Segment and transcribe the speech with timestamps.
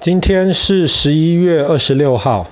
[0.00, 2.48] 今天是十一月二十六号。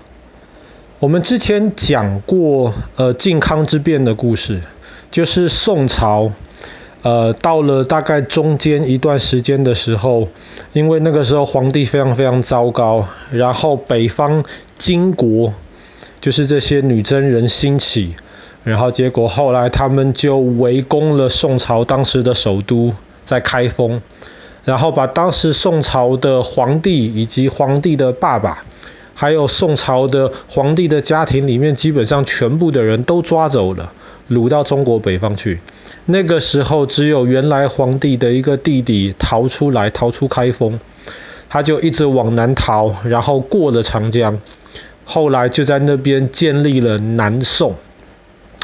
[0.98, 4.60] 我们之前讲过，呃，靖康之变的故事，
[5.10, 6.30] 就是宋朝，
[7.00, 10.28] 呃，到了大概中间一段时间的时候，
[10.74, 14.44] 因为那个时候皇帝非常非常糟糕，然后北方
[14.76, 15.54] 金国，
[16.20, 18.14] 就是这些女真人兴起，
[18.62, 22.92] 然后结果后来他们就围攻了宋朝当时的首都，
[23.24, 24.02] 在开封。
[24.68, 28.64] 然后把当时宋朝的皇帝以及皇帝的爸爸，
[29.14, 33.90] 还有宋朝的皇帝的家庭里面基本上全部的人都抓走了，
[34.28, 35.60] 掳到中国北方去。
[36.04, 40.78] 那个时候只有原来皇帝的一个弟弟逃出来，逃出开封，
[41.48, 44.38] 他就一直往南逃，然后过了长江，
[45.06, 47.74] 后来就在那边建立了南宋。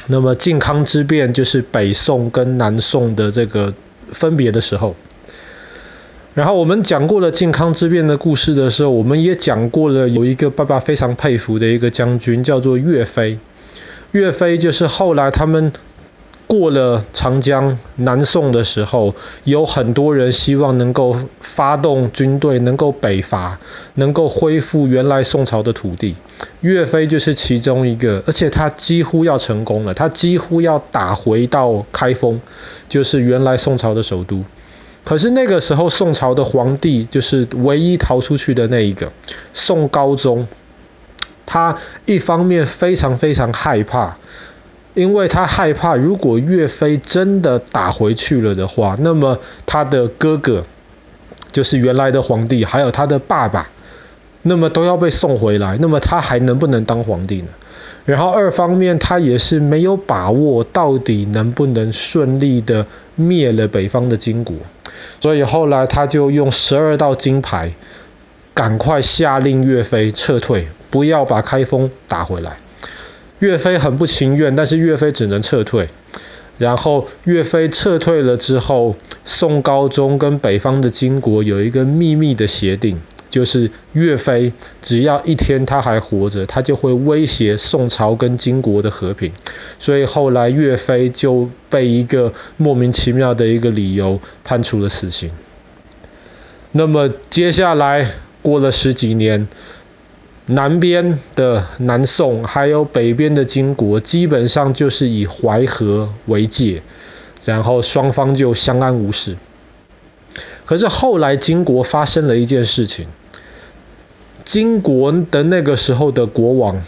[0.08, 3.72] 那么靖康之变就是北宋跟南宋的这个
[4.12, 4.94] 分别的时候。
[6.34, 13.38] 然后我们讲过了靖康之变的故事的时候，我们也讲过了有一个爸爸非常佩服的一个将军，叫做岳飞。
[14.10, 15.72] 岳飞就是后来他们
[16.48, 23.60] 过了长江南宋的时候，有很多人希望能够发动军队，能够北伐，
[23.94, 26.16] 能够恢复原来宋朝的土地。
[26.62, 32.40] 岳飞就是其中一个，而且他几乎要成功了，他几乎要打回到开封，
[32.88, 34.44] 就是原来宋朝的首都。
[35.04, 39.12] 可是那个时候，宋朝的皇帝就是唯一逃出去的那一个，
[39.52, 40.48] 宋高宗。
[41.46, 44.16] 他一方面非常非常害怕，
[44.94, 50.64] 因为他害怕如果岳飞真的打回去了的话，那么他的哥哥，
[51.52, 53.68] 就是原来的皇帝，还有他的爸爸，
[54.40, 57.48] 那么都要被送回来，那么他还能不能当皇帝呢？
[58.06, 64.56] 然后二方面，他也是没有把握到底能不能顺利的灭了北方的金国。
[65.20, 67.72] 所以后来他就用十二道金牌，
[68.54, 72.58] 赶快下令岳飞撤退，不要把开封打回来。
[73.40, 75.88] 岳飞很不情愿，但是岳飞只能撤退。
[76.56, 83.00] 然后岳飞撤退了之后，宋高宗跟北方的金国有一个秘密的协定。
[83.34, 89.32] 就是岳飞只要一天他还活着，他就会威胁宋朝跟金国的和平。
[89.80, 95.32] 所以后来岳飞就被一个莫名其妙的一个理由判处了死刑。
[96.70, 98.08] 那么接下来
[98.40, 99.48] 过了十几年，
[100.46, 106.84] 南边的南宋还有北边的金国，基本上就是以淮河为界，
[107.44, 109.36] 然后双方就相安无事。
[110.66, 113.08] 可是后来金国发生了一件事情。
[114.44, 116.82] 金国的那个时候的国王，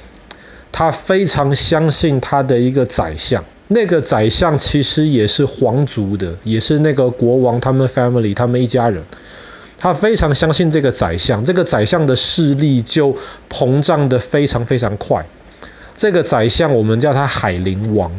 [0.73, 9.03] 他非常相信他的一个宰相，那个宰相其实也是皇族的，也是那个国王他们 family 他们一家人。
[9.79, 13.17] 他非常相信这个宰相，这个宰相的势力就
[13.51, 15.27] 膨胀得非常非常快。
[15.97, 18.13] 这个宰相我们叫他海陵王。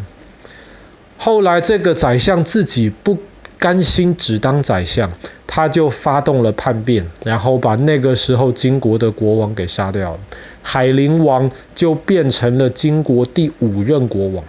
[1.18, 3.18] 后来这个宰相自己不
[3.58, 5.12] 甘心只当宰相。
[5.58, 10.20] 他就发动了叛变，然后把那个时候金国的国王给杀掉了。
[10.62, 14.44] 海陵王就变成了金国第五任国王。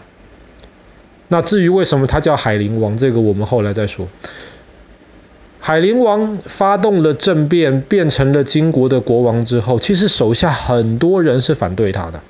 [1.28, 4.06] 那至于为什么他叫海陵王，这个我们后来再说。
[5.60, 12.20] 海陵王发动了政变，变成了金国的国王之后，其实手下很多人是反对他的。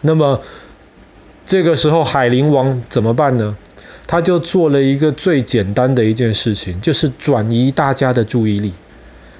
[0.00, 0.40] 那么
[1.44, 3.58] 这个时候海陵王怎么办呢？
[4.06, 8.72] 他就做了一个最简单的一件事情，就是转移大家的注意力。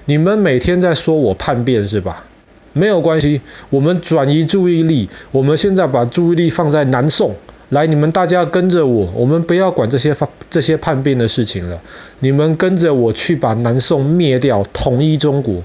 [0.06, 2.24] 你们每天在说我叛变是吧？
[2.72, 5.08] 没有关系，我们转移注意力。
[5.30, 7.34] 我们现在把注意力放在南宋。
[7.68, 10.14] 来，你们大家跟着我，我们不要管这些
[10.50, 11.80] 这些叛变的事情了。
[12.20, 15.62] 你们跟着我去把南宋灭掉，统一中国。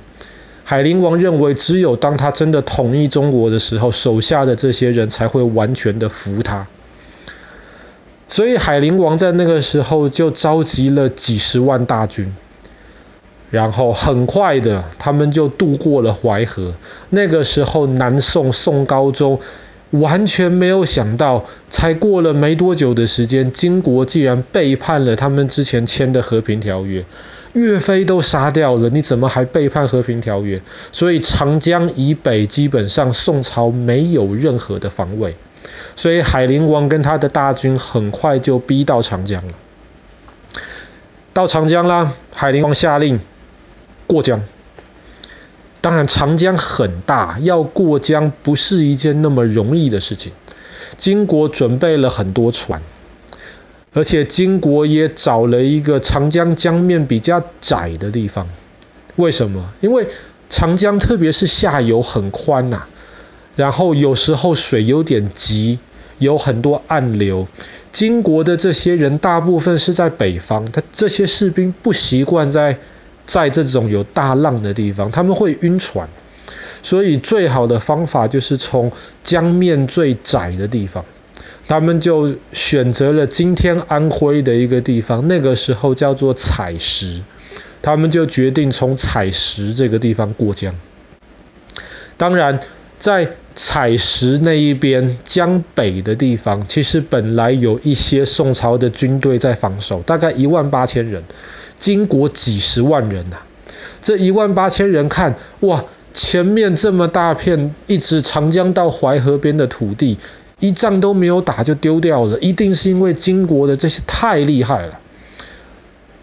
[0.63, 6.67] 海陵王认为，只有当他真的统一中国的时候，手下的这些人才会完全的服他。
[8.29, 12.31] 所以海陵王在那个时候就召集了几十万大军，
[13.50, 16.76] 然后很快的他们就渡过了淮河。
[17.09, 19.40] 那个时候南宋宋高宗
[19.90, 27.03] 完全没有想到，才过了没多久的时间，金国竟然背叛了他们之前签的和平条约。
[27.53, 30.61] 岳飞都杀掉了，你怎么还背叛和平条约？
[30.91, 35.35] 所以长江以北基本上宋朝没有任何的防卫。
[35.96, 39.53] 所以海陵王跟他的大军很快就逼到长江了。
[41.34, 43.19] 到长江啦，海陵王下令
[44.07, 44.41] 过江。
[45.81, 50.31] 当然长江很大，要过江不是一件那么容易的事情。
[50.97, 52.81] 金国准备了很多船，
[53.94, 58.47] 而且金国也找了一个长江江面比较窄的地方。
[59.16, 59.74] 为什么？
[59.82, 60.08] 因为
[60.50, 62.84] 长江特别是下游很宽呐、
[63.56, 65.80] 然后有时候水有点急，
[66.18, 67.47] 有很多暗流。
[67.91, 72.78] 金国的这些人大部分是在北方，他这些士兵不习惯在
[73.26, 76.08] 在这种有大浪的地方，他们会晕船。
[76.82, 78.91] 所以最好的方法就是从
[79.24, 81.03] 江面最窄的地方，
[81.69, 87.21] 他们就选择了今天安徽的一个地方，那个时候叫做采石，
[87.83, 90.73] 他们就决定从采石这个地方过江。
[92.17, 92.59] 当然，
[92.97, 101.21] 在采石那一边江北的地方，其实本来有一些宋朝的军队在防守，大概一万八千人，
[101.77, 103.45] 金国几十万人呐、啊，
[104.01, 105.85] 这一万八千人看哇。
[106.11, 110.17] 前面这么大片，一直长江到淮河边的土地，
[110.59, 115.00] 一仗都没有打就丢掉了，一定是因为金国的这些太厉害了。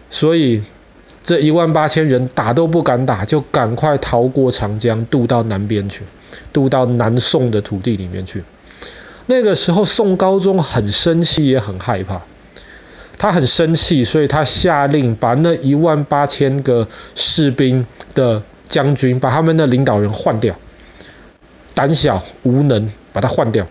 [0.09, 0.63] 所以
[1.23, 6.03] 这一万八千人打都不敢打，就赶快逃过长江，渡到南边去，
[6.53, 8.43] 渡到南宋的土地里面去。
[9.25, 12.21] 那个时候宋高宗很生气，也很害怕。
[13.17, 18.43] 他很生气，所以他下令把那一万八千个士兵的。
[18.69, 20.53] 将军把他们的领导人换掉，
[21.73, 23.65] 胆小无能，把他换掉，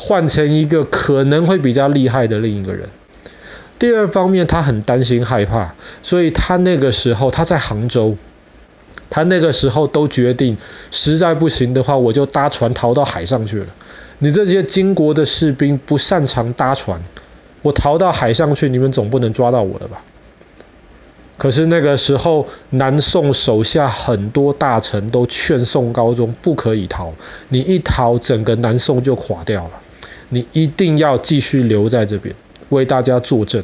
[0.00, 2.88] 换成一个可能会比较厉害的另一个人。
[3.78, 8.16] 第二方面，他很担心害怕，所以他那个时候他在杭州，
[9.10, 10.56] 他那个时候都决定，
[10.90, 13.66] 实在不行的话，我就搭船逃到海上去了。
[14.18, 17.02] 你这些金国的士兵不擅长搭船，
[17.62, 20.02] 我逃到海上去，你们总不能抓到我了吧？
[21.38, 27.14] 可是那个时候，南宋手下很多大臣都劝宋高宗不可以逃，
[27.48, 29.70] 你一逃，整个南宋就垮掉了。
[30.30, 32.34] 你一定要继续留在这边，
[32.70, 33.62] 为大家作证。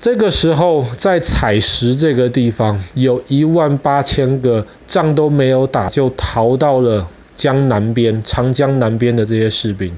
[0.00, 9.92] 这个时候，在采石这个地方，有一万八千个仗都没有打就逃到了江南边、长江南边的这些士兵。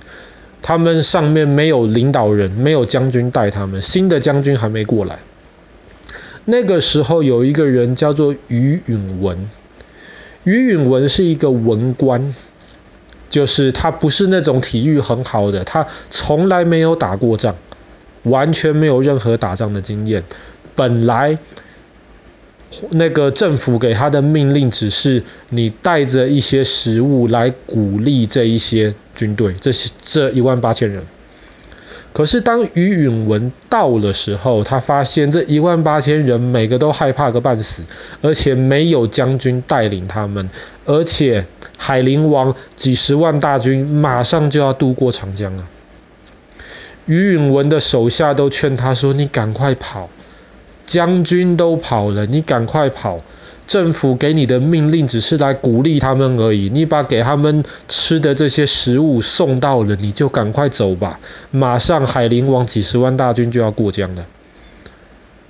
[0.61, 5.21] 他们上面没有领导人，没有将军带他们，新的将军还没过来。
[6.45, 9.49] 那个时候有一个人叫做于允文，
[10.43, 12.35] 于允文是一个文官，
[13.33, 17.57] 就是他不是那种体育很好的，他从来没有打过仗，
[18.23, 20.23] 完全没有任何打仗的经验。
[20.77, 21.39] 本来
[22.91, 28.95] 那个政府给他的命令只是你带着一些食物来鼓励这一些。
[29.15, 31.03] 军队，这是这一万八千人。
[32.15, 37.83] 可是当于允文到的时候，他发现这一万八千人每个都害怕个半死，
[38.23, 40.49] 而且没有将军带领他们，
[40.87, 41.45] 而且
[41.77, 45.67] 海陵王几十万大军马上就要渡过长江了。
[47.07, 50.09] 于允文的手下都劝他说：“你赶快跑，
[50.87, 53.21] 将军都跑了，你赶快跑。”
[53.65, 61.21] 政府给你的命令只是来鼓励他们而已，你把给他们吃的这些食物送到了，你就赶快走吧。
[61.53, 64.27] 马上海陵王几十万大军就要过江了。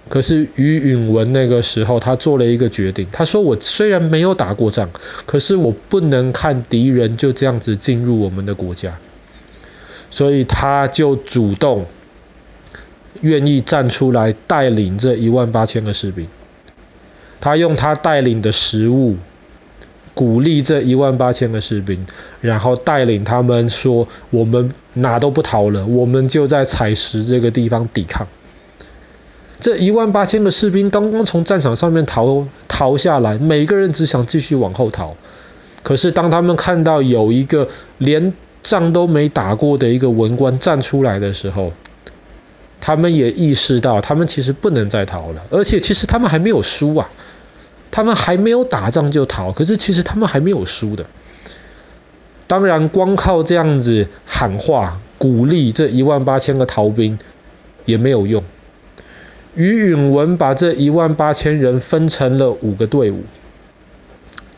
[0.08, 4.90] 可是于允文那个时候，他做了一个决定，他说：“我虽然没有打过仗，
[5.26, 8.98] 可是我不能看敌人就这样子进入我们的国家。”
[10.10, 11.86] 所以他就主动
[13.22, 16.26] 愿意站出来带领这一万八千个士兵。
[17.40, 19.16] 他用他带领的食物
[20.14, 22.06] 鼓励这一万八千个士兵，
[22.42, 28.26] 然后带领他们说：“我们哪都不逃了，我们就在采石这个地方抵抗。”
[29.62, 35.14] 这一万八千个士兵刚刚从战场上面逃逃下来，每个人只想继续往后逃。
[35.84, 41.72] 可是当他们看到有一个连仗都没打过的一个文官站出来的时候，
[42.80, 47.08] 他们也意识到他们其实不能再逃了，而且其实他们还没有输啊。
[47.92, 51.06] 他们还没有打仗就逃，可是其实他们还没有输的。
[52.48, 57.16] 当然，光靠这样子喊话鼓励这一万八千个逃兵
[57.84, 58.42] 也没有用。
[59.54, 63.24] 于允文把这一万八千人分成了五个队伍，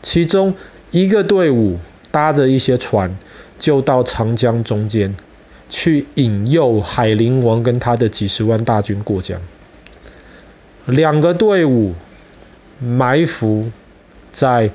[0.01, 0.55] 其中
[0.91, 1.79] 一个队伍
[2.11, 3.17] 搭着一些船，
[3.59, 5.15] 就到长江中间
[5.69, 9.41] 去引诱海陵王跟他的几十万大军过江。
[10.85, 11.93] 两个队伍。
[12.77, 13.71] 埋伏
[14.33, 14.69] 在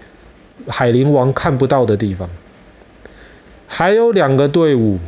[0.67, 2.31] 海陵王看不到的地方，
[3.69, 4.99] 还有两个队伍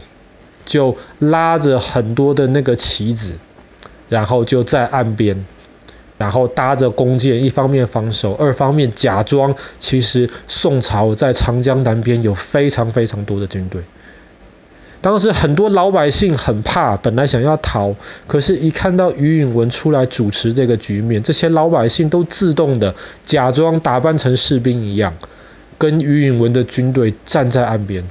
[0.66, 3.38] 就拉着很多的那个旗子，
[4.12, 5.47] 然后就在岸边，
[6.19, 13.81] 然后搭着弓箭，一方面防守，二方面假装其实宋朝在长江南边有非常非常多的军队。
[15.00, 25.14] 当时很多老百姓很怕，本来想要逃，可是一看到于允文出来主持这个局面，这些老百姓都自动的假装打扮成士兵一样，
[25.78, 28.04] 跟于允文的军队站在岸边。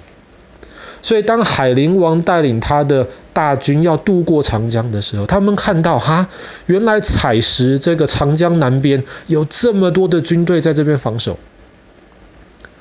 [1.01, 6.27] 所以当海陵王带领他的大军要渡过长江的时候，他们看到哈，
[6.67, 11.39] 原来采石这个长江南边有这么多的军队在这边防守。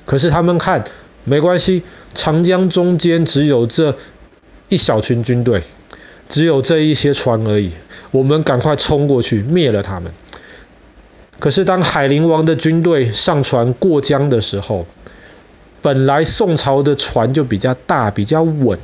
[0.04, 0.84] 可是他们看，
[1.24, 1.82] 没关系，
[2.14, 3.96] 长江中间只有这
[4.68, 5.62] 一小群军队，
[6.28, 7.70] 只有这一些船而已，
[8.10, 10.12] 我们赶快冲过去灭了他们。
[11.38, 14.84] 可是当海陵王的军队上船过江的时候，
[15.82, 18.78] 本来宋朝的船就比较大，比较稳，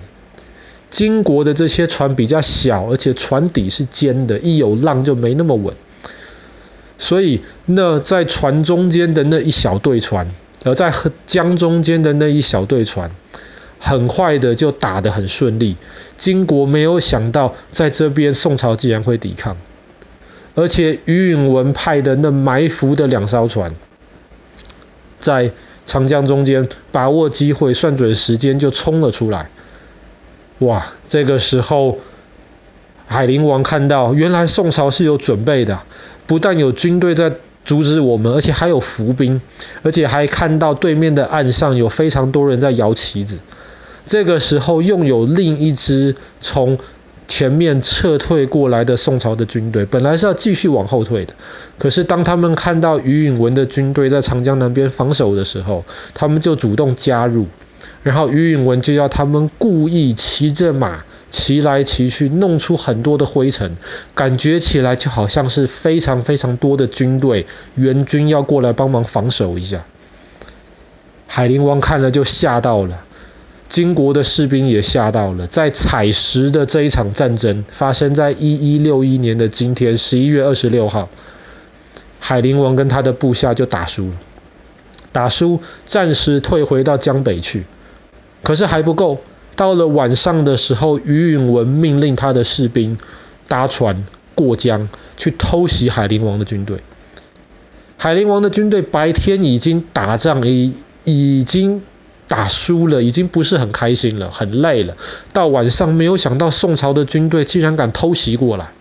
[0.90, 5.74] 金国的这些船比较小，而且船底是尖的，一有浪就没那么稳。
[6.98, 10.28] 所以那在船中间的那一小队船。
[10.64, 10.92] 而在
[11.26, 13.12] 江中间的那一小队船，
[13.78, 15.76] 很快的就打得很顺利。
[16.18, 19.56] 金国没有想到，在这边宋朝竟然会抵抗，
[20.56, 23.76] 而且于允文派的那埋伏的两艘船，
[25.20, 25.52] 在
[25.86, 29.48] 长江中间把握机会，算准时间就冲了出来。
[30.58, 30.84] 哇！
[31.08, 31.98] 这个时候，
[33.06, 35.80] 海陵王看到，原来宋朝是有准备的，
[36.26, 37.32] 不但有军队在。
[37.64, 39.40] 阻止我们，而且还有伏兵，
[39.82, 43.40] 而且还看到对面的岸上有非常多人在摇旗子。
[44.06, 46.78] 这个时候，又有另一支从
[47.28, 51.34] 前面撤退过来的宋朝的军队，本来是要继续往后退的。
[51.78, 57.46] 可是当他们看到于允文的军队在长江南边防守的时候，他们就主动加入。
[58.02, 61.04] 然后于允文就要他们故意骑着马。
[61.28, 63.76] 骑来骑去，弄出很多的灰尘，
[64.14, 69.84] 感觉起来就好像是非常非常多的军队援军要过来帮忙防守一下。
[71.26, 73.04] 海陵王看了就吓到了，
[73.68, 75.46] 金国的士兵也吓到了。
[75.46, 81.08] 在采石的这一场战争发生在一一六一年的今天，十一月二十六号，
[82.20, 84.14] 海陵王跟他的部下就打输了，
[85.12, 87.64] 打输，暂时退回到江北去，
[88.42, 89.18] 可是还不够。
[89.56, 92.98] 到了晚上的时候，于允文命令他的士兵
[93.48, 94.04] 搭船
[94.34, 96.80] 过江去偷袭海陵王的军队。
[97.96, 101.80] 海陵王的军队白天已经打仗，已已经
[102.28, 104.96] 打输了，已经不是很开心了，很累了。
[105.32, 108.72] 到晚上，没有想到宋朝的军队竟然敢偷袭过来，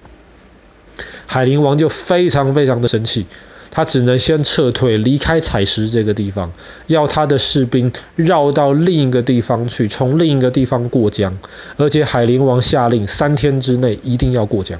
[1.27, 3.25] 海陵王就非常非常的生气。
[3.71, 6.53] 他只能先撤退，离开采石这个地方，
[6.87, 11.37] 要他的士兵绕到另一个地方去，从另一个地方过江。
[11.75, 14.79] 而且海陵王下令，三天之内一定要过江。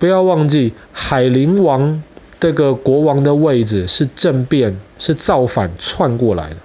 [0.00, 2.02] 不要忘记，海陵王
[2.44, 6.56] 这个国王的位置是政变，是造反篡过来的。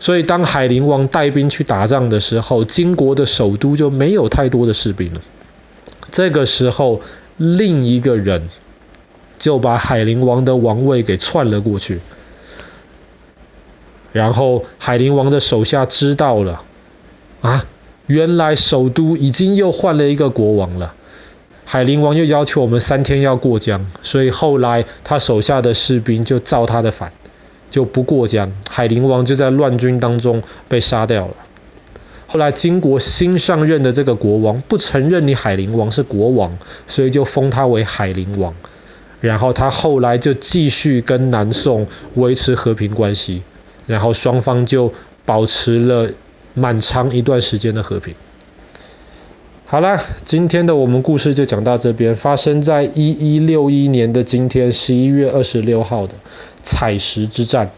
[0.00, 5.20] 所以当海陵王带兵去打仗的时候，金国的首都就没有太多的士兵了。
[6.10, 7.02] 这个时候。
[7.36, 8.48] 另一个人
[9.40, 11.98] 就把海陵王的王位给篡了过去，
[14.12, 16.62] 然后海陵王的手下知道了，
[17.40, 17.66] 啊，
[18.06, 20.94] 原来首都已经又换了一个国王了。
[21.64, 27.12] 海陵王又要求我们三天要过江，所以后来他手下的士兵就造他的反，
[27.70, 28.52] 就不过江。
[28.68, 31.34] 海陵王就在乱军当中被杀掉了。
[32.26, 36.56] 后来金国新上任的这个国王不承认你海陵王是国王，
[36.86, 38.54] 所以就封他为海陵王。
[39.20, 43.42] 然后他后来就继续跟南宋维持和平关系，
[43.86, 44.92] 然后双方就
[45.24, 46.10] 保持了
[46.52, 48.14] 蛮长一段时间的和平。
[49.66, 52.14] 好啦，今天的我们故事就讲到这边。
[52.14, 56.12] 发生在一一六一年的今天，十一月二十六号的
[56.62, 57.70] 采石之战。